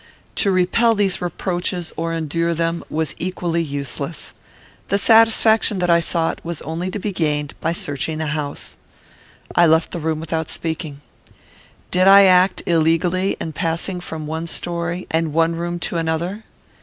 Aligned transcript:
To 0.37 0.49
repel 0.49 0.95
these 0.95 1.21
reproaches, 1.21 1.93
or 1.95 2.11
endure 2.11 2.55
them, 2.55 2.83
was 2.89 3.13
equally 3.19 3.61
useless. 3.61 4.33
The 4.87 4.97
satisfaction 4.97 5.77
that 5.77 5.91
I 5.91 5.99
sought 5.99 6.43
was 6.43 6.59
only 6.63 6.89
to 6.89 6.97
be 6.97 7.11
gained 7.11 7.53
by 7.61 7.73
searching 7.73 8.17
the 8.17 8.25
house. 8.33 8.77
I 9.53 9.67
left 9.67 9.91
the 9.91 9.99
room 9.99 10.19
without 10.19 10.49
speaking. 10.49 11.01
Did 11.91 12.07
I 12.07 12.23
act 12.23 12.63
illegally 12.65 13.37
in 13.39 13.53
passing 13.53 13.99
from 13.99 14.25
one 14.25 14.47
story 14.47 15.05
and 15.11 15.33
one 15.33 15.55
room 15.55 15.77
to 15.81 15.97
another? 15.97 16.45